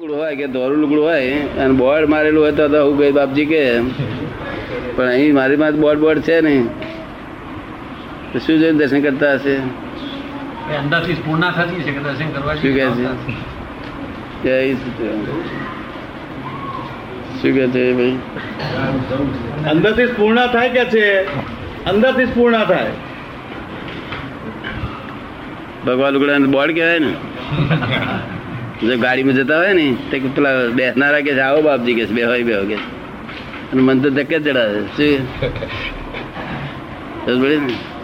લુગડું 0.00 0.16
હોય 0.16 0.36
કે 0.36 0.46
દોરું 0.46 0.78
લુગડું 0.78 1.04
હોય 1.04 1.40
અને 1.40 1.72
બોર્ડ 1.72 2.08
મારેલું 2.08 2.42
હોય 2.42 2.52
તો 2.52 2.64
હું 2.86 2.98
કઈ 2.98 3.10
બાપજી 3.12 3.46
કે 3.46 3.80
પણ 4.96 5.08
અહીં 5.08 5.34
મારી 5.34 5.56
પાસે 5.56 5.76
બોર્ડ 5.76 6.00
બોર્ડ 6.00 6.20
છે 6.20 6.40
નહીં. 6.40 6.66
તો 8.32 8.38
શું 8.38 8.58
જોઈને 8.58 8.78
દર્શન 8.78 9.02
કરતા 9.02 9.32
હશે? 9.34 9.54
અંદરથી 10.76 11.14
પૂર્ણા 11.14 11.50
થતી 11.50 11.82
છે 11.82 11.92
કે 11.92 11.98
દર્શન 11.98 12.28
કરવા 12.30 12.54
શું 12.54 12.74
કહે 12.74 12.90
છે. 14.64 14.74
શું 17.42 17.54
કહે 17.54 17.66
છે? 17.66 17.92
ભાઈ? 17.92 18.18
અંદરથી 19.70 20.06
પૂર્ણ 20.06 20.46
થાય 20.46 20.68
કે 20.68 20.84
છે? 20.84 21.24
અંદરથી 21.84 22.24
પૂર્ણ 22.24 22.64
થાય. 22.64 22.90
ભગવાન 25.86 26.12
લુગડા 26.12 26.38
બોર્ડ 26.38 26.74
કહેવાય 26.74 26.98
ને? 26.98 27.12
જો 28.82 28.98
ગાડીમાં 28.98 29.34
જતા 29.34 29.58
હોય 29.58 29.72
ને 29.72 29.96
તે 30.10 30.18
પેલા 30.18 30.68
બેસનારા 30.74 31.20
કે 31.20 31.40
આવો 31.40 31.62
બાપજી 31.62 31.94
કે 31.94 32.04
બે 32.04 32.22
હોય 32.22 32.42
બે 32.42 32.52
કે 32.52 32.74
અને 33.72 33.82
મન 33.82 34.00
તો 34.00 34.10
ધક્કે 34.10 34.38
ચડાવે. 34.38 34.80
શું? 34.80 35.18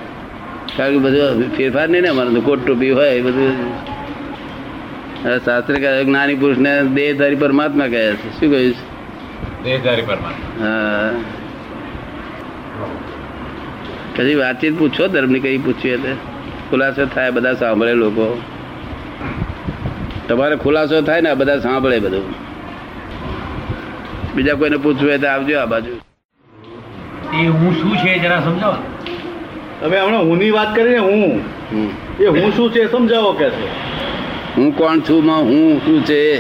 કારણ 0.77 0.93
કે 0.93 0.99
બધું 0.99 1.57
ફેરફાર 1.57 1.89
નહીં 1.89 2.03
ને 2.03 2.09
અમારે 2.09 2.31
તો 2.31 2.41
કોટ 2.41 2.67
ટોપી 2.67 2.91
હોય 2.91 3.11
એ 3.11 3.21
બધું. 3.21 3.51
શાસ્ત્ર 5.45 5.75
કહે 5.75 6.05
જ્ઞાની 6.05 6.35
પુરુષને 6.35 6.83
દેહધારી 6.83 7.37
પરમાત્મા 7.37 7.87
કહે 7.87 8.13
છે. 8.13 8.41
શું 8.41 8.51
કહ્યું? 8.51 8.75
દેહધારી 9.65 10.03
પરમાત્મા. 10.03 10.67
હા. 10.67 11.13
કદી 14.17 14.35
વાતચીત 14.35 14.79
પૂછો 14.79 15.09
ધર્મની 15.09 15.41
કઈ 15.41 15.59
પૂછવી 15.59 15.89
એટલે 15.89 16.15
ખુલાસો 16.71 17.07
થાય 17.07 17.31
બધા 17.31 17.55
સાંભળે 17.55 17.95
લોકો. 17.95 18.43
તમારે 20.31 20.57
ખુલાસો 20.57 21.03
થાય 21.03 21.21
ને 21.21 21.35
બધા 21.35 21.59
સાંભળે 21.59 22.01
બધું. 22.01 22.35
બીજા 24.35 24.55
કોઈને 24.55 24.77
પૂછવું 24.77 25.09
હોય 25.09 25.19
તો 25.19 25.29
આવજો 25.29 25.59
આ 25.59 25.67
બાજુ. 25.67 25.91
એ 27.37 27.47
હું 27.47 27.83
શું 27.83 27.97
છે 27.97 28.19
જરા 28.19 28.41
સમજાવો. 28.41 28.75
તમે 29.81 30.01
હમણાં 30.01 30.23
હું 30.23 30.39
ની 30.39 30.51
વાત 30.51 30.77
કરીને 30.77 30.99
હું. 30.99 31.41
હમ. 31.73 32.23
એ 32.23 32.27
હું 32.27 32.57
શું 32.57 32.73
છે 32.73 32.93
સમજાવો 32.93 33.33
કે 33.33 33.51
છે. 33.51 33.67
હું 34.57 34.77
કોણ 34.77 35.01
છું 35.01 35.27
માં 35.27 35.37
હું 35.37 35.79
શું 35.79 36.05
છે? 36.05 36.39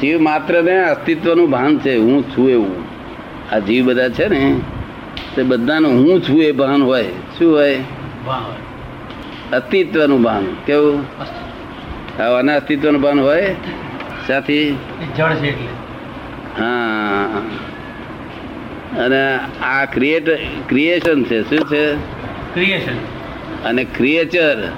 જીવ 0.00 0.20
માત્ર 0.20 0.62
ને 0.62 0.84
અસ્તિત્વનું 0.84 1.50
ભાન 1.50 1.78
છે 1.78 1.96
હું 1.96 2.22
છું 2.22 2.50
એવું. 2.50 2.84
આ 3.52 3.58
જીવ 3.58 3.86
બધા 3.86 4.08
છે 4.08 4.28
ને 4.28 4.60
તે 5.34 5.42
બધાનું 5.42 5.92
હું 5.92 6.20
છું 6.20 6.42
એ 6.42 6.52
ભાન 6.52 6.82
હોય. 6.82 7.04
શું 7.38 7.54
હોય? 7.54 7.80
અસ્તિત્વનું 9.52 10.22
ભાન. 10.22 10.46
કેવું? 10.66 11.04
આના 12.22 12.56
અસ્તિત્વનું 12.56 13.00
ભાન 13.00 13.20
હોય 13.20 13.54
સાથી 14.26 14.76
જળ 15.16 15.34
છે 15.34 15.48
એટલે. 15.48 15.68
હા. 16.58 17.42
અને 19.04 19.38
આ 19.62 19.84
ક્રિએટ 19.84 20.28
ક્રિએશન 20.68 21.24
છે 21.24 21.42
શું 21.42 21.58
છે? 21.58 21.94
ક્રિએશન 22.54 22.96
અને 23.64 23.84
ક્રિએચર 23.84 24.72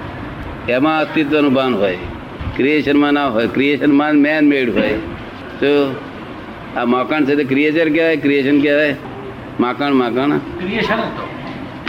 એમાં 0.69 1.01
અસ્તિત્વનું 1.01 1.53
ભાન 1.53 1.75
હોય. 1.75 1.97
ક્રિએશનમાં 2.55 3.13
ના 3.13 3.27
હોય 3.27 3.47
ક્રિએશનમાં 3.47 4.13
મેન 4.13 4.47
મેડ 4.47 4.77
હોય. 4.77 4.93
તો 5.59 5.95
આ 6.77 6.85
મકાન 6.85 7.25
છે 7.25 7.35
તે 7.35 7.43
ક્રિએચર 7.43 7.89
કહેવાય 7.89 8.17
ક્રિએશન 8.17 8.61
કહેવાય? 8.61 8.95
માકણ 9.59 9.93
માકણ 9.93 10.37
ક્રિએશન 10.37 10.99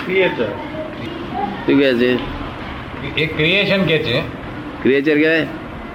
ક્રિએચર 0.07 0.51
શું 1.67 1.79
કહે 1.79 1.95
છે? 1.95 2.13
એ 3.21 3.27
ક્રિએશન 3.27 3.85
કે 3.85 3.99
છે? 3.99 4.38
ક્રિએચર 4.83 5.15
કહેવાય? 5.15 5.45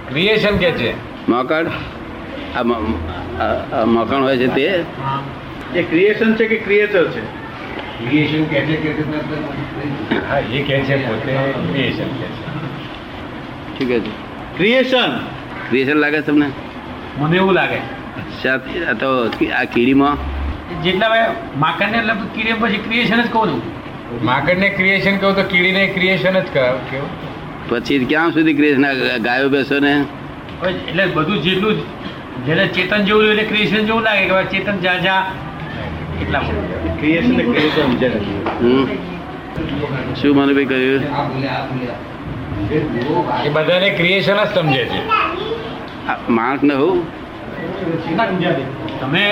ક્રિએશન 0.08 0.56
કે 0.56 0.70
છે? 0.70 0.94
મકણ 1.30 1.66
આ 2.56 2.62
મ- 2.62 2.98
આ 3.40 3.44
આ 3.80 3.84
મકાન 3.84 4.22
હોય 4.22 4.36
છે 4.36 4.46
તે? 4.46 4.84
એ 5.78 5.82
ક્રિએશન 5.82 6.34
છે 6.34 6.48
કે 6.48 6.56
ક્રિએટર 6.56 7.10
છે? 7.10 7.20
ક્રિએશન 8.08 8.44
કે 8.44 8.60
છે 8.60 8.76
કે 8.76 9.02
હા 10.30 10.38
એ 10.38 10.62
કે 10.62 10.80
છે 10.80 11.08
પોતે 11.08 11.32
ક્રિએશન 11.72 12.04
કે 12.04 12.26
છે. 12.26 12.44
શું 13.78 13.88
છે? 13.88 13.98
ક્રિએશન 14.56 15.18
ક્રિએશન 15.70 15.94
લાગે 15.94 16.22
છે 16.22 16.26
તમને? 16.26 16.46
મને 17.18 17.36
એવું 17.36 17.52
લાગે. 17.52 17.78
તો 19.00 19.30
આ 19.60 19.64
કીડીમાં? 19.64 20.16
જેટલા 20.82 21.34
માકડને 21.56 21.98
એટલે 21.98 22.12
કીડે 22.34 22.52
પછી 22.52 22.76
ક્રિએશન 22.76 23.22
જ 23.22 23.32
કહું 23.32 23.48
છું. 23.48 23.62
માકડને 24.24 24.68
ક્રિએશન 24.68 25.16
કહું 25.16 25.36
તો 25.36 25.42
કીડીને 25.42 25.86
ક્રિએશન 25.86 26.30
જ 26.30 26.46
કહો 26.54 26.80
કેવું? 26.90 27.33
પછી 27.68 27.98
ક્યાં 28.10 28.32
સુધી 28.36 28.56
ક્રિએશન 28.58 28.84
ગાયો 29.26 29.48
બેસો 29.54 29.76
ને? 29.84 29.92
એટલે 30.68 31.04
બધું 31.16 31.38
જેટલું 31.46 31.76
જેને 32.46 32.64
ચેતન 32.76 33.00
જેવું 33.08 33.24
એટલે 33.30 33.44
ક્રિએશન 33.50 33.82
જેવું 33.90 34.02
લાગે 34.08 34.24
કે 34.30 34.36
ચેતન 34.52 34.76
જા 34.84 34.96
જા. 35.06 35.20
એટલા 36.22 36.42
ક્રિએશન 37.00 37.36
ક્રિએશન. 37.52 37.88
શું 40.20 40.32
મને 40.36 40.52
ભાઈ 40.58 40.68
કહ્યું? 40.72 41.02
એ 43.46 43.48
બધાને 43.56 43.88
ક્રિએશન 43.98 44.38
જ 44.44 44.46
સમજે 44.54 44.82
છે. 44.92 45.00
માણસ 46.38 46.62
ને 46.70 46.74
હું? 46.74 46.96
તમે 49.00 49.24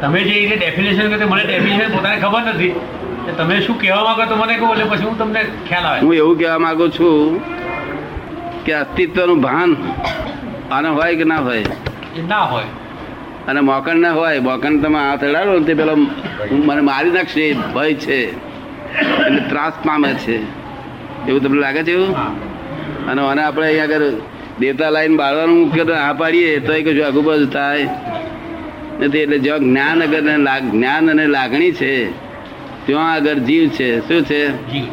તમે 0.00 0.18
જે 0.28 0.34
રીતે 0.40 0.56
ડેફિનેશન 0.56 1.06
કરી 1.14 1.28
મને 1.32 1.44
ડેફિનેશન 1.50 1.88
પોતાને 1.96 2.18
ખબર 2.24 2.42
નથી. 2.54 2.74
કે 3.24 3.32
તમે 3.38 3.56
શું 3.64 3.76
કહેવા 3.80 4.04
માંગો 4.08 4.24
તો 4.28 4.36
મને 4.42 4.54
કહો 4.60 4.68
એટલે 4.74 4.86
પછી 4.92 5.08
હું 5.08 5.16
તમને 5.22 5.40
ખ્યાલ 5.68 5.86
આવે. 5.88 5.98
હું 6.04 6.14
એવું 6.20 6.36
કહેવા 6.38 6.60
માંગુ 6.66 6.86
છું 6.98 7.40
કે 8.64 8.72
અસ્તિત્વનું 8.72 9.40
ભાન 9.40 9.76
આને 10.72 10.88
હોય 10.88 11.16
કે 11.16 11.24
ના 11.24 11.36
હોય? 11.36 11.64
ના 12.28 12.40
હોય. 12.40 12.64
અને 13.48 13.60
મોકણ 13.60 13.96
ના 13.96 14.12
હોય 14.12 14.38
મોકણ 14.38 14.80
તમે 14.80 14.98
હાથ 14.98 15.24
અડાડો 15.24 15.58
ને 15.58 15.64
તે 15.64 15.74
પેલો 15.74 15.94
મને 16.50 16.80
મારી 16.80 17.10
નાખશે 17.10 17.52
ભય 17.52 17.94
છે. 17.94 18.36
એટલે 19.26 19.40
ત્રાસ 19.48 19.72
પામે 19.72 20.14
છે. 20.14 20.36
એવું 21.28 21.42
તમને 21.42 21.60
લાગે 21.60 21.82
છે 21.82 21.92
એવું? 21.92 22.16
હા. 22.16 22.32
અને 23.08 23.22
મને 23.22 23.42
આપણે 23.42 23.66
અહીંયા 23.66 23.84
આગળ 23.84 24.02
દેવતા 24.60 24.90
લાઈન 24.90 25.16
બાળવાનું 25.16 25.72
કે 25.72 25.92
આ 25.92 26.12
પાડીએ 26.12 26.58
તો 26.58 26.72
એ 26.72 26.82
કશું 26.82 27.06
આગુ 27.06 27.22
બાજુ 27.22 27.46
થાય 27.46 27.88
નથી. 29.00 29.18
એટલે 29.18 29.38
જ્યાં 29.38 29.58
જ્ઞાન 29.58 30.02
અગર 30.02 30.20
જ્ઞાન 30.70 31.10
અને 31.10 31.26
લાગણી 31.26 31.72
છે 31.72 32.10
ત્યાં 32.86 33.12
આગળ 33.12 33.34
જીવ 33.34 33.68
છે. 33.68 34.08
શું 34.08 34.22
છે? 34.22 34.70
જી. 34.72 34.88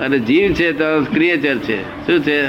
અને 0.00 0.18
જીવ 0.18 0.52
છે 0.52 0.72
તો 0.72 1.04
ક્રિએચર 1.04 1.58
છે. 1.58 1.82
શું 1.82 2.20
છે? 2.20 2.40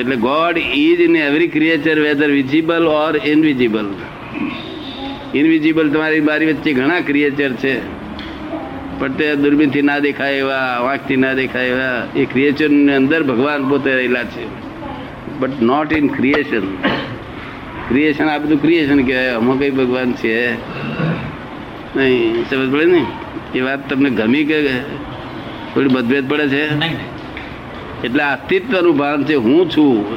એટલે 0.00 0.16
God 0.16 0.58
is 0.58 1.00
in 1.00 1.16
every 1.16 1.48
creature 1.48 2.00
whether 2.00 2.30
visible 2.30 2.86
or 2.86 3.20
invisible 3.26 3.86
invisible 5.34 5.90
તમારી 5.90 6.20
બારી 6.20 6.46
વચ્ચે 6.46 6.72
ઘણા 6.72 7.00
ક્રિએચર 7.00 7.52
છે. 7.52 8.02
પણ 9.00 9.12
તે 9.12 9.34
દૂરબીનથી 9.34 9.82
ના 9.82 9.98
દેખાય 9.98 10.34
એવા 10.34 10.78
વાંખથી 10.80 11.16
ના 11.16 11.32
દેખાય 11.32 11.66
એવા 11.66 12.06
એ 12.16 12.24
ક્રિએચરની 12.24 12.92
અંદર 12.92 13.22
ભગવાન 13.22 13.68
પોતે 13.68 13.94
રહેલા 13.94 14.24
છે. 14.24 14.46
But 15.38 15.62
not 15.62 15.92
in 15.92 16.06
creation 16.08 16.74
creation 17.88 18.24
આ 18.24 18.38
બધું 18.38 18.62
ક્રિએશન 18.62 19.06
કહેવાય. 19.06 19.28
આમાં 19.28 19.58
કઈ 19.58 19.70
ભગવાન 19.70 20.12
છે? 20.12 20.52
નહીં. 21.96 22.44
સમજ 22.50 22.72
પડે 22.72 22.84
ને? 22.84 23.06
એ 23.54 23.60
વાત 23.60 23.90
તમને 23.90 24.10
ગમી 24.10 24.44
કે 24.44 24.68
થોડી 25.74 25.88
મતભેદ 25.88 26.28
પડે 26.28 26.48
છે? 26.48 26.64
એટલે 28.04 28.22
અસ્તિત્વનું 28.22 28.96
ભાન 28.96 29.24
છે 29.24 29.34
હું 29.34 29.70
છું. 29.70 30.16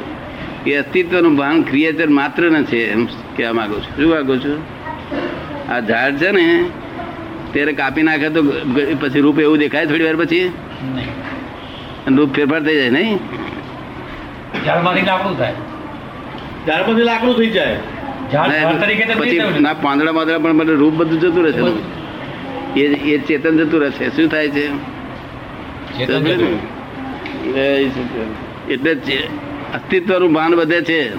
એ 0.66 0.76
અસ્તિત્વનું 0.76 1.36
ભાન 1.36 1.62
ક્રિએચર 1.62 2.08
માત્ર 2.08 2.42
ન 2.42 2.64
છે 2.64 2.92
એમ 2.92 3.06
કહેવા 3.36 3.52
માગું 3.52 3.82
છું. 3.82 3.96
શું 3.96 4.10
માંગુ 4.10 4.36
છું? 4.36 4.76
આ 5.72 5.80
ઝાડ 5.80 6.16
છે 6.16 6.30
ને 6.30 6.64
ત્યારે 7.52 7.72
કાપી 7.72 8.02
નાખે 8.02 8.28
તો 8.28 8.42
પછી 9.00 9.20
રૂપ 9.20 9.40
એવું 9.40 9.58
દેખાય 9.58 9.86
થોડી 9.86 10.04
વાર 10.04 10.16
પછી? 10.16 10.52
અને 12.06 12.16
રૂપ 12.16 12.34
ફેરફાર 12.34 12.62
થઈ 12.62 12.74
જાય 12.74 12.90
નહીં? 12.90 13.18
ઝાડમાંથી 14.64 15.02
લાકડું 15.02 15.38
થાય. 15.38 15.54
ત્યાર 16.64 16.88
લાકડું 16.88 17.36
થઈ 17.36 17.50
જાય. 17.50 17.76
ઝાડ 18.32 18.48
ના, 18.48 18.62
ઝાડ 18.62 18.80
તરીકે 18.80 19.04
તો 19.04 19.20
પછી. 19.20 19.40
ના 19.60 19.72
પાંદડા 19.72 20.12
પાંદડા 20.12 20.38
પણ 20.38 20.52
મને 20.52 20.72
રૂપ 20.72 20.94
બધું 20.94 21.20
જતું 21.20 21.44
રહેશે. 21.44 22.80
એ 22.80 22.84
એ 22.84 23.18
ચેતન 23.18 23.58
જતું 23.58 23.80
રહેશે. 23.80 24.08
શું 24.08 24.28
થાય 24.28 24.48
છે 24.48 24.68
ચેતન 24.68 24.68
સમજે 24.68 24.70
ને? 24.70 24.70
જતું. 24.70 24.74
એ 24.74 24.80
છે. 24.80 24.96
એટલે 28.70 28.94
અસ્તિત્વનું 29.74 30.32
ભાન 30.32 30.54
વધે 30.54 30.80
છે. 30.80 31.14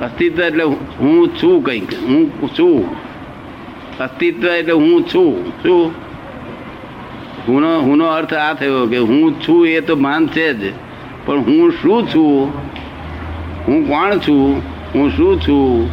અસ્તિત્વ 0.00 0.42
એટલે 0.42 0.64
હું 1.00 1.28
છું 1.28 1.62
કંઈક. 1.62 1.94
હું 1.94 2.48
છું. 2.58 2.96
અસ્તિત્વ 3.98 4.48
એટલે 4.48 4.72
હું 4.72 5.02
છું. 5.02 5.48
શું? 5.62 5.92
હુનો 7.48 7.80
હુંનો 7.80 8.06
અર્થ 8.06 8.34
આ 8.34 8.54
થયો 8.54 8.86
કે 8.86 8.98
હું 8.98 9.40
છું 9.48 9.66
એ 9.66 9.80
તો 9.80 9.96
ભાન 9.96 10.26
છે 10.26 10.52
જ. 10.52 10.72
પણ 11.26 11.38
હું 11.38 11.72
શું 11.82 12.06
છું? 12.06 12.52
હું 13.66 13.88
કોણ 13.88 14.18
છું? 14.18 14.62
હું 14.94 15.16
શું 15.16 15.40
છું? 15.40 15.90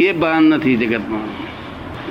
એ 0.00 0.12
ભાન 0.12 0.42
નથી 0.42 0.76
જગતમાં. 0.76 1.44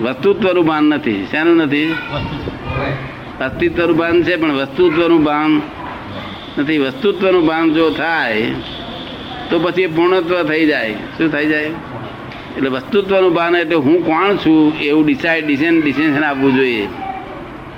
વસ્તુત્વનું 0.03 0.65
ભાન 0.65 0.83
નથી. 0.83 1.27
શેનું 1.31 1.55
નથી? 1.55 1.85
વસ્તુ 1.85 3.12
અસ્તિત્વનું 3.41 3.97
ભાન 3.97 4.23
છે, 4.23 4.35
પણ 4.35 4.51
વસ્તુત્વનું 4.51 5.23
ભાન 5.23 5.61
નથી. 6.57 6.77
વસ્તુત્વનું 6.77 7.45
ભાન 7.45 7.73
જો 7.73 7.89
થાય, 7.89 8.41
તો 9.49 9.59
પછી 9.59 9.87
પૂર્ણત્વ 9.87 10.43
થઈ 10.43 10.65
જાય. 10.65 10.93
શું 10.93 11.31
થઈ 11.31 11.47
જાય? 11.47 11.65
એટલે 12.57 12.69
વસ્તુત્વનું 12.69 13.33
ભાન 13.33 13.55
એટલે 13.55 13.75
હું 13.75 14.05
કોણ 14.05 14.35
છું, 14.35 14.79
એવું 14.79 15.05
ડિસાઇડ 15.05 15.47
ડિસિઝન 15.47 15.81
ડિસિઝન 15.81 16.23
આપવું 16.23 16.55
જોઈએ. 16.55 16.87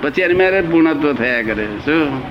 પછી 0.02 0.22
એની 0.22 0.34
મેરે 0.34 0.60
પૂર્ણત્વ 0.60 1.12
થયા 1.12 1.42
કરે. 1.42 1.66
શું? 1.84 2.22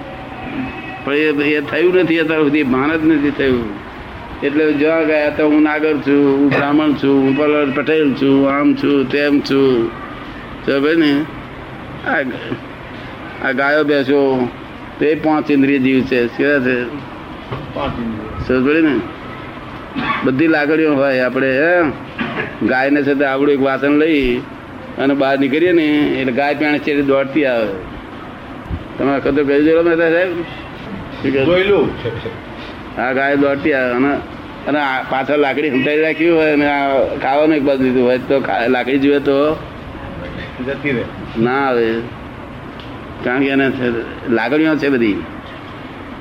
પણ 1.06 1.14
એ 1.14 1.62
થયું 1.62 1.96
નથી 1.96 2.20
અત્યાર 2.20 2.42
સુધી, 2.44 2.64
ભાન 2.64 2.98
જ 2.98 3.06
નથી 3.06 3.32
થયું. 3.32 3.86
એટલે 4.44 4.74
જોવા 4.74 5.04
ગયા 5.04 5.30
તો 5.30 5.50
હું 5.50 5.62
નાગર 5.62 5.98
છું, 5.98 6.38
હું 6.38 6.50
બ્રાહ્મણ 6.50 6.94
છું, 6.94 7.24
હું 7.24 7.76
પટેલ 7.76 8.14
છું 8.14 8.50
આમ 8.50 8.74
છું, 8.74 9.10
તેમ 9.10 9.40
છું. 9.40 9.90
સમજે 10.66 10.96
ને 10.96 11.22
આ 12.10 12.22
આ 13.44 13.52
ગાયો 13.52 13.84
બેસો 13.84 14.48
તો 15.00 15.06
એ 15.06 15.16
પાંચ 15.16 15.52
ઇન્દ્રિય 15.52 15.80
જીવ 15.80 16.06
છે 16.06 16.28
કેવા 16.28 16.60
છે? 16.60 16.86
સમજ 18.48 18.84
ને? 18.84 19.00
બધી 20.24 20.48
લાગણીઓ 20.48 20.96
હોય 20.96 21.20
આપણે 21.20 21.48
હે? 21.48 21.92
ગાયને 22.66 23.04
છે 23.04 23.24
આવડું 23.24 23.54
એક 23.54 23.62
વાસણ 23.62 23.92
લઈ 23.92 24.42
અને 24.98 25.14
બહાર 25.14 25.40
નીકળીએ 25.40 25.72
ને 25.72 25.86
એટલે 26.22 26.32
ગાય 26.32 26.56
પેણે 26.56 26.80
છે 26.80 27.02
દોડતી 27.02 27.46
આવે. 27.46 27.68
તમારે 28.98 29.20
વખત 29.20 29.48
કહી? 29.48 29.64
દેલો 29.64 29.84
મહેતા 29.84 30.10
સાહેબ 30.10 30.32
આ 32.98 33.14
ગાય 33.14 33.36
દોડતી 33.36 33.74
આવે 33.74 33.94
અને 33.94 34.12
અને 34.68 34.80
આ 34.80 35.04
પાછળ 35.10 35.38
લાકડી 35.38 35.70
હંતાઈ 35.70 36.02
રાખી 36.02 36.30
હોય 36.30 36.54
અને 36.54 36.66
ખાવાનું 37.20 37.56
એક 37.56 37.64
બાજુ 37.64 37.84
દીધું 37.84 38.04
હોય 38.04 38.18
તો 38.18 38.44
લાકડી 38.68 38.98
જોઈએ 38.98 39.20
તો 39.20 39.58
જતી 40.66 40.92
રહે. 40.92 41.04
ના 41.40 41.68
આવે. 41.68 42.00
કારણ 43.24 43.40
કે 43.40 43.48
એને 43.48 43.72
લાગણીઓ 44.30 44.76
છે 44.76 44.90
બધી. 44.90 45.24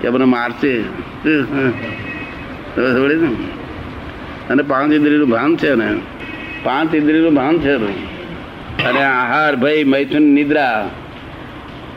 કે 0.02 0.08
મને 0.08 0.24
મારશે. 0.24 0.82
સમજે 0.82 3.14
ને? 3.14 3.28
અને 4.50 4.62
પાંચ 4.62 4.92
ઇન્દ્રિયનું 4.92 5.28
ભાન 5.28 5.56
છે 5.56 5.74
ને 5.74 5.94
પાંચ 6.62 6.94
ઇન્દ્રિયનું 6.94 7.34
ભાન 7.34 7.58
છે. 7.58 7.76
અને 8.84 9.02
આહાર, 9.02 9.56
ભય, 9.56 9.84
મૈથુન, 9.84 10.22
નિદ્રા 10.22 10.90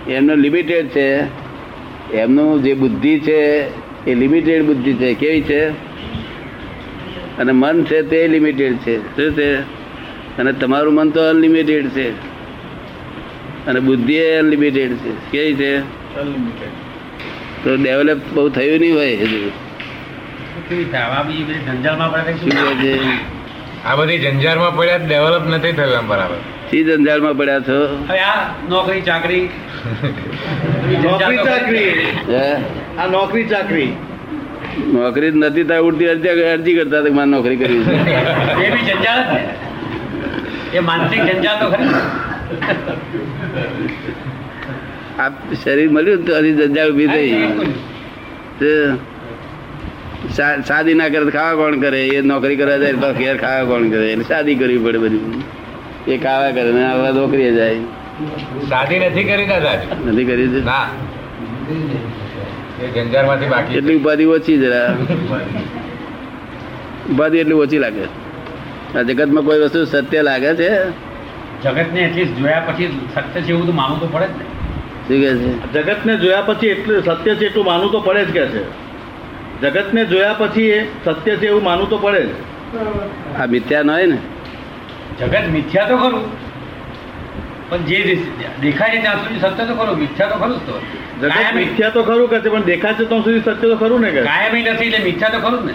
એમનું 0.09 0.35
લિમિટેડ 0.35 0.87
છે. 0.87 1.21
એમનું 2.13 2.63
જે 2.63 2.73
બુદ્ધિ 2.73 3.19
છે 3.19 3.71
એ 4.05 4.15
લિમિટેડ 4.15 4.65
બુદ્ધિ 4.65 4.93
છે. 4.93 5.13
કેવી 5.13 5.41
છે? 5.41 5.69
અને 7.37 7.51
મન 7.51 7.83
છે 7.83 8.01
તે 8.01 8.27
લિમિટેડ 8.27 8.77
છે. 8.77 8.97
શું 8.97 9.35
છે? 9.35 9.59
અને 10.37 10.51
તમારું 10.51 10.93
મન 10.93 11.09
તો 11.09 11.29
અનલિમિટેડ 11.29 11.89
છે. 11.89 12.26
અને 13.67 13.79
બુદ્ધિ 13.79 14.13
એ 14.13 14.37
અનલિમિટેડ 14.37 14.91
છે. 14.91 15.31
કેવી 15.31 15.55
છે? 15.55 15.79
તો 17.63 17.75
ડેવલપ 17.75 18.21
બહુ 18.33 18.49
થયું 18.49 18.79
નહીં 18.79 18.95
હોય 18.95 19.15
હજુ. 19.15 19.51
આ 23.85 23.95
બધી 23.95 24.17
જંજારમાં 24.17 24.75
પડ્યા 24.75 24.97
ડેવલપ 24.97 25.47
નથી 25.47 25.71
થયું 25.71 25.93
એમ 25.93 26.07
બરાબર. 26.07 26.35
શી 26.69 26.83
જંજાળમાં 26.83 27.37
પડ્યા 27.37 27.59
છો? 27.59 28.05
આ 28.09 28.49
નોકરી 28.69 29.01
ચાકરી. 29.01 29.49
નોકરી 31.03 31.37
ચાકરી. 31.37 31.89
હે? 32.29 32.55
આ 32.97 33.07
નોકરી 33.07 33.43
ચાકરી. 33.43 33.93
નોકરી 34.87 35.31
જ 35.31 35.35
નથી 35.35 35.63
થાય 35.63 35.79
ઉડતી 35.79 36.07
અરજી 36.07 36.29
અરજી 36.29 36.75
કરતા 36.75 37.13
મારે 37.13 37.29
નોકરી 37.29 37.55
કરવી 37.55 37.83
છે. 37.83 37.95
એ 38.65 38.71
બી 38.71 38.81
જંજાળ 38.81 39.39
એ 40.73 40.79
માનસિક 40.79 41.21
જંજાળ 41.23 41.59
તો 41.59 41.69
ખરી 41.71 41.89
આ 45.19 45.27
શરીર 45.63 45.89
મળ્યું 45.89 46.25
તો 46.25 46.31
હજી 46.37 46.53
જંજાળ 46.53 46.91
ઊભી 46.91 47.07
થઈ. 47.07 47.31
તે 48.59 48.71
શાદી 50.67 50.93
ના 50.93 51.09
કરે 51.09 51.23
તો 51.23 51.29
ખાવા 51.29 51.55
કોણ 51.61 51.79
કરે? 51.79 52.01
એ 52.07 52.21
નોકરી 52.21 52.55
કરવા 52.55 52.77
જાય 52.77 52.93
ઘેર 53.19 53.37
ખાવા 53.37 53.63
કોણ 53.63 53.89
કરે? 53.89 54.11
એટલે 54.11 54.23
શાદી 54.23 54.55
કરવી 54.55 54.77
પડે 54.77 54.97
બધી. 54.97 55.43
એ 56.07 56.17
ખાવા 56.17 56.51
કરે 56.51 56.71
ને 56.71 56.83
આવા 56.85 57.11
નોકરીએ 57.11 57.51
જાય. 57.51 57.75
શાદી 58.69 58.99
નથી 58.99 59.23
કરી 59.23 59.47
દાદા. 59.47 59.73
નથી 60.05 60.25
કરી 60.25 60.47
ના. 60.47 60.85
બાકી 63.27 63.77
એટલી 63.77 63.95
ઉપાધિ 63.95 64.25
ઓછી 64.25 64.57
જરા. 64.57 64.87
ઉપાધિ 67.11 67.37
એટલી 67.37 67.53
ઓછી 67.53 67.77
લાગે. 67.77 68.05
આ 68.97 69.01
જગતમાં 69.01 69.43
કોઈ 69.43 69.59
વસ્તુ 69.59 69.85
સત્ય 69.85 70.21
લાગે 70.21 70.51
છે? 70.55 70.71
જગતને 71.63 71.99
એટલીસ્ટ 72.05 72.37
જોયા 72.37 72.59
પછી 72.59 72.89
સત્ય 73.11 73.41
છે 73.41 73.51
એવું 73.51 73.65
તો 73.65 73.71
માનવું 73.71 73.99
તો 73.99 74.07
પડે 74.07 74.27
જ 74.27 74.37
ને. 74.37 74.45
શું 75.07 75.21
કે 75.21 75.29
છે? 75.71 75.83
જગતને 75.83 76.17
જોયા 76.17 76.41
પછી 76.41 76.67
એટલું 76.67 77.01
સત્ય 77.03 77.35
છે 77.35 77.45
એટલું 77.45 77.65
માનવું 77.65 77.91
તો 77.91 77.99
પડે 78.01 78.25
જ 78.25 78.31
કે 78.31 78.47
છે. 78.47 78.61
જગતને 79.61 80.05
જોયા 80.05 80.33
પછી 80.33 80.69
એ 80.69 80.87
સત્ય 81.05 81.37
છે 81.37 81.47
એવું 81.47 81.63
માનવું 81.63 81.89
તો 81.89 81.97
પડે 81.97 82.21
જ. 82.21 82.29
આ 83.39 83.47
મિથ્યા 83.47 83.83
ન 83.83 83.89
હોય 83.89 84.05
ને? 84.05 84.17
જગત 85.19 85.47
મિથ્યા 85.49 85.87
તો 85.87 85.97
ખરું. 85.97 86.23
પણ 87.69 87.83
જે 87.85 88.19
દેખાય 88.61 88.91
છે 88.91 89.01
ત્યાં 89.01 89.19
સુધી 89.19 89.39
સત્ય 89.39 89.65
તો 89.65 89.73
ખરું 89.75 89.99
મિથ્યા 89.99 90.29
તો 90.29 90.37
ખરું 90.37 90.53
જ 90.53 90.59
તો. 90.65 90.75
જગત 91.21 91.33
કાયમી 91.33 91.65
મિથ્યા 91.65 91.89
તો 91.89 92.03
ખરું 92.03 92.29
કે 92.29 92.39
છે 92.41 92.49
પણ 92.49 92.63
દેખાય 92.63 92.93
છે 92.93 93.05
ત્યાં 93.05 93.23
સુધી 93.23 93.41
સત્ય 93.41 93.53
તો 93.55 93.75
ખરું 93.75 94.01
ને 94.01 94.11
કે 94.11 94.21
કાયમી 94.23 94.63
નથી 94.63 94.87
એટલે 94.87 94.99
મિથ્યા 95.05 95.31
તો 95.31 95.39
ખરું 95.39 95.65
ને. 95.65 95.73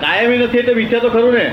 કાયમી 0.00 0.38
નથી 0.38 0.58
એટલે 0.58 0.74
મિથ્યા 0.74 1.00
તો 1.00 1.10
ખરું 1.10 1.34
ને. 1.34 1.46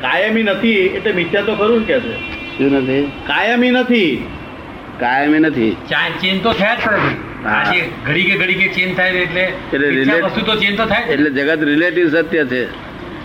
કાયમી 0.00 0.42
નથી 0.42 0.78
એટલે 0.96 1.12
મિથ્યા 1.12 1.42
તો 1.42 1.54
ખરું 1.54 1.78
ને 1.78 1.84
કે 1.84 2.00
છે. 2.00 2.39
શું 2.60 2.72
નથી? 2.72 3.04
કાયમી 3.26 3.70
નથી. 3.70 4.26
કાયમી 5.00 5.38
નથી. 5.38 5.76
ચેન 6.20 6.40
તો 6.40 6.52
થયા 6.52 6.74
જ 6.74 6.80
કરે 6.84 7.88
ઘડી 8.06 8.24
કે 8.24 8.34
ઘડી 8.36 8.54
કે 8.54 8.68
ચેન 8.68 8.94
થાય 8.94 9.10
એટલે 9.10 9.44
એટલે 9.72 10.20
વસ્તુ 10.20 10.40
તો 10.40 10.54
ચેન 10.54 10.76
તો 10.76 10.84
થાય 10.86 11.04
એટલે 11.04 11.30
જગત 11.30 11.64
રિલેટિવ 11.64 12.06
સત્ય 12.08 12.44
છે. 12.44 12.64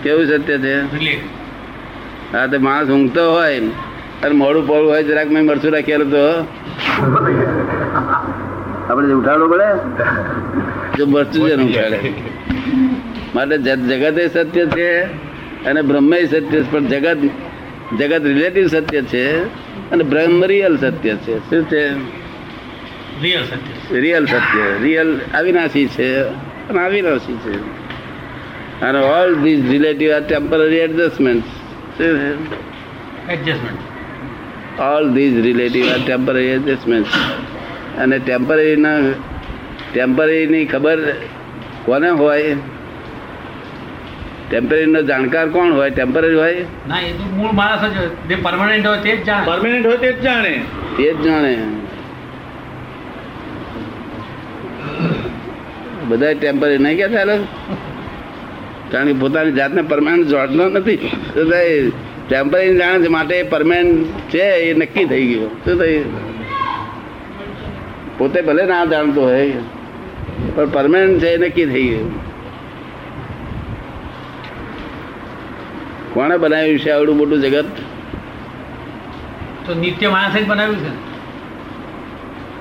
કેવું 0.02 0.26
સત્ય 0.26 0.56
છે. 0.58 0.74
હા 2.32 2.46
તો 2.46 2.60
માણસ 2.60 2.88
ઊંઘતો 2.88 3.32
હોય 3.32 3.60
અને 4.24 4.34
મોડું 4.34 4.68
પડવું 4.68 4.90
હોય 4.90 5.02
જરાક 5.02 5.28
મેં 5.30 5.44
મરચું 5.44 5.72
રાખેલું 5.72 6.10
તો 6.10 6.24
આપણે 8.90 9.12
ઉઠાડવું 9.12 9.48
પડે? 9.52 9.68
જો 10.98 11.06
મરચું 11.06 11.48
છે 11.48 11.56
ને 11.56 11.64
ઉઠાડે. 11.64 11.98
માટે 13.34 13.56
જગત 13.58 14.18
એ 14.18 14.28
સત્ય 14.28 14.64
છે 14.66 14.88
અને 15.68 15.82
બ્રહ્મ 15.82 16.14
સત્ય 16.14 16.40
છે 16.40 16.70
પણ 16.70 16.86
જગત 16.86 17.30
જગત 17.94 18.22
રિલેટિવ 18.24 18.66
સત્ય 18.66 19.02
છે 19.02 19.24
અને 19.90 20.04
બ્રહ્મ 20.04 20.44
રિયલ 20.44 20.76
સત્ય 20.76 21.14
છે. 21.16 21.38
શું 21.38 21.64
છે? 21.64 21.82
રિયલ 23.22 23.44
સત્ય 23.44 24.00
રિયલ 24.00 24.26
સત્ય. 24.26 24.64
રિયલ 24.82 25.20
અવિનાશી 25.38 25.86
છે 25.86 26.08
અને 26.68 26.86
અવિનાશી 26.86 27.36
છે. 27.36 27.54
અને 28.80 28.98
all 28.98 29.34
these 29.34 29.70
relative 29.70 30.12
are 30.12 30.20
temporary 30.20 30.76
adjustment 30.76 31.44
adjustment 33.30 34.80
all 34.80 35.14
these 35.14 35.40
relative 35.44 35.84
are 35.92 36.00
temporary 36.06 36.46
adjustment 36.46 37.06
અને 37.98 38.18
ટેમ્પરરીના 38.18 38.98
ટેમ્પરરીની 39.92 40.64
ખબર 40.64 40.98
કોને 41.84 42.10
હોય? 42.10 42.56
ટેમ્પરરીનો 44.50 45.02
જાણકાર 45.02 45.48
કોણ 45.48 45.72
હોય? 45.72 45.90
ટેમ્પરરી 45.90 46.34
હોય? 46.34 46.64
ના 46.88 47.00
એ 47.00 47.12
તો 47.12 47.36
મૂળ 47.36 47.52
માણસ 47.52 47.94
જ 47.94 47.96
હોય. 47.98 48.10
જે 48.28 48.36
પરમાનન્ટ 48.42 48.86
હોય 48.86 48.98
તે 48.98 49.16
જ 49.16 49.24
જાણે. 49.24 49.46
પરમાનન્ટ 49.46 49.86
હોય 49.86 49.96
તે 49.96 50.12
જ 50.12 50.20
જાણે. 50.20 50.60
તે 50.96 51.14
જ 51.14 51.20
જાણે. 51.20 51.56
બધા 56.08 56.32
ટેમ્પરરી 56.32 56.78
નહીં 56.78 56.96
કે 56.96 57.08
થાય? 57.08 57.38
કારણ 58.90 59.06
કે 59.06 59.12
પોતાની 59.12 59.52
જાતને 59.52 59.82
પરમાનન્ટ 59.82 60.26
જોડતો 60.26 60.68
નથી. 60.68 60.96
ટેમ્પરરી 62.28 62.76
જાણે 62.78 63.04
છે 63.04 63.08
માટે 63.08 63.42
પરમાનન્ટ 63.42 64.06
છે 64.30 64.38
એ 64.38 64.74
નક્કી 64.74 65.04
થઈ 65.04 65.26
ગયું. 65.26 65.50
શું 65.64 65.78
થયું 65.78 66.04
પોતે 68.18 68.42
ભલે 68.42 68.64
ના 68.66 68.84
જાણતો 68.84 69.22
હોય 69.22 69.52
પણ 70.54 70.70
પરમાનન્ટ 70.70 71.20
છે 71.20 71.28
એ 71.28 71.36
નક્કી 71.36 71.66
થઈ 71.66 71.84
ગયું. 71.84 72.25
કોણે 76.16 76.36
બનાવ્યું 76.36 76.78
છે 76.78 76.90
આવડું 76.90 77.16
મોટું 77.16 77.40
જગત? 77.40 77.64
તો 79.66 79.74
નિત્ય 79.74 80.08
માણસે 80.08 80.42
જ 80.42 80.46
બનાવ્યું 80.46 80.76
છે. 80.76 80.92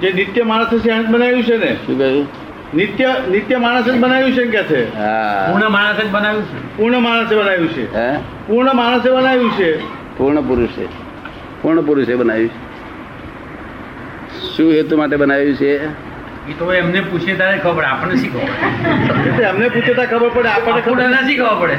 જે 0.02 0.14
નિત્ય 0.14 0.44
માણસ 0.44 0.68
છે 0.80 0.90
એને 0.90 1.04
જ 1.04 1.08
બનાવ્યું 1.08 1.44
છે 1.44 1.58
ને? 1.58 1.76
શું 1.76 1.98
કહ્યું? 1.98 2.28
નિત્ય 2.76 3.16
નિત્ય 3.32 3.58
માણસ 3.58 3.86
જ 3.86 4.00
બનાવ્યું 4.00 4.32
છે 4.32 4.46
કે 4.46 4.64
છે? 4.64 4.92
પૂર્ણ 5.52 5.70
માણસ 5.70 5.98
જ 5.98 6.12
બનાવ્યું 6.12 6.46
છે. 6.46 6.78
પૂર્ણ 6.78 7.00
માણસે 7.00 7.36
બનાવ્યું 7.36 7.68
છે. 7.68 7.86
પૂર્ણ 8.48 8.76
માણસે 8.76 9.10
બનાવ્યું 9.10 9.52
છે. 9.52 9.80
પૂર્ણ 10.18 10.42
પુરુષે. 10.42 10.88
પૂર્ણ 11.62 11.82
પુરુષે 11.82 12.16
બનાવ્યું 12.16 12.50
છે. 12.50 12.60
શું 14.56 14.72
હેતુ 14.72 14.98
માટે 14.98 15.16
બનાવ્યું 15.16 15.56
છે? 15.56 15.86
એ 16.50 16.54
તો 16.60 16.74
એમને 16.74 17.02
પૂછે 17.02 17.34
ત્યારે 17.34 17.58
ખબર 17.58 17.84
આપણને 17.84 18.16
શી 18.16 18.28
ખબર 18.28 18.42
પડે 19.32 19.44
એમને 19.44 19.70
પૂછે 19.70 19.94
તો 19.94 20.04
ખબર 20.04 20.30
પડે 20.30 20.50
આપણને 20.50 20.82
ખબર 20.82 20.92
આપણને 20.92 21.08
ના 21.08 21.28
શી 21.28 21.36
ખબર 21.36 21.56
પડે. 21.62 21.78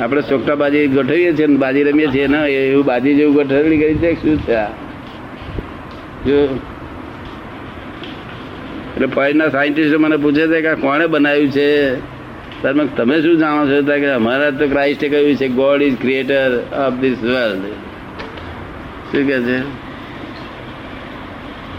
આપણે 0.00 0.22
ચોકટા 0.22 0.54
બાજી 0.54 0.86
ગોઠવીએ 0.88 1.32
છીએ 1.32 1.46
ને 1.46 1.56
બાજી 1.56 1.82
રમીએ 1.82 2.06
છીએ 2.06 2.26
ને 2.26 2.38
એવું 2.46 2.84
બાજી 2.84 3.14
જેવું 3.14 3.34
ગોઠવણી 3.34 3.78
કરી 3.78 3.94
છે 3.94 4.14
શું 4.14 4.38
છે 4.46 4.56
એટલે 8.96 9.06
ફોરેનના 9.06 9.48
સાયન્ટિસ્ટ 9.48 9.96
મને 9.98 10.16
પૂછે 10.16 10.46
છે 10.46 10.60
કે 10.62 10.74
કોણે 10.74 11.06
બનાવ્યું 11.06 11.50
છે? 11.50 11.96
સર 12.62 12.86
તમે 12.96 13.22
શું 13.22 13.38
જાણો 13.38 13.66
છો? 13.66 13.82
કે 13.82 14.10
અમારા 14.10 14.50
તો 14.50 14.68
ક્રાઇસ્ટે 14.68 15.08
કહ્યું 15.08 15.36
છે 15.36 15.48
God 15.48 15.82
is 15.82 15.98
creator 16.00 16.64
of 16.72 16.94
this 17.00 17.18
world 17.22 17.64
શું 19.12 19.26
કહે 19.26 19.38
છે? 19.42 19.58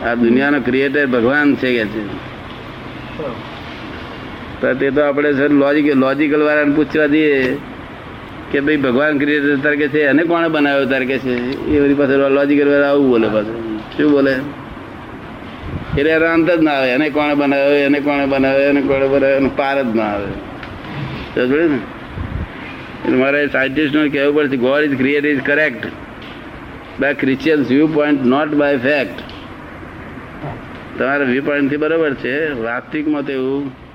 આ 0.06 0.16
દુનિયાનો 0.16 0.60
ક્રિએટર 0.62 1.06
ભગવાન 1.08 1.56
છે 1.56 1.74
કે 1.78 1.86
છે? 1.86 2.04
તો 4.62 4.74
તે 4.74 4.92
તો 4.92 5.02
આપણે 5.02 5.32
લોજિક 5.32 5.96
લોજિકલ 5.96 6.42
વાળાને 6.42 6.76
પૂછવા 6.76 7.08
દઈએ 7.08 7.58
કે 8.52 8.60
ભાઈ 8.60 8.78
ભગવાન 8.78 9.18
ક્રિએટર 9.18 9.56
તરીકે 9.56 9.88
છે? 9.88 10.02
એને 10.02 10.24
કોણે 10.24 10.48
બનાવ્યો 10.48 10.86
તરીકે 10.86 11.18
છે? 11.18 11.36
એ 11.66 11.82
બધી 11.82 11.94
પાસે 11.94 12.14
લોજિકલ 12.14 12.70
વાળા 12.70 12.90
આવું 12.90 13.10
બોલે 13.10 13.28
પાછું. 13.28 13.80
શું 13.80 14.12
બોલે? 14.12 14.36
એટલે 15.98 16.10
એનો 16.12 16.26
અંત 16.26 16.52
જ 16.52 16.62
ના 16.62 16.72
આવે. 16.72 16.90
એને 16.90 17.10
કોણે 17.10 17.34
બનાવ્યો? 17.34 17.66
એને 17.66 18.00
કોણે 18.00 18.26
બનાવ્યો? 18.26 18.70
એને 18.70 18.82
કોણે 18.82 19.08
બનાવ્યો? 19.08 19.38
એનો 19.38 19.50
પાર 19.56 19.84
જ 19.84 19.96
ના 19.96 20.04
આવે. 20.04 20.32
સમજ 21.36 21.72
ને? 21.72 21.80
એટલે 23.06 23.18
મારે 23.18 23.48
સાયન્ટિસ્ટનું 23.48 24.12
કહેવું 24.12 24.36
પડશે 24.36 24.58
God 24.58 24.84
is 24.84 24.98
create 24.98 25.26
is 25.26 25.42
correct 25.42 25.88
by 27.00 27.14
Christians 27.14 27.72
view 27.72 27.88
point 27.88 28.26
not 28.26 28.54
by 28.54 28.78
fact 28.78 29.20
તમારા 31.00 31.26
વ્યૂ 31.26 31.44
પોઈન્ટથી 31.44 31.78
બરાબર 31.78 32.14
છે. 32.14 32.54
વાસ્તવિકમાં 32.54 33.26
તો 33.26 33.32
એવું 33.32 33.87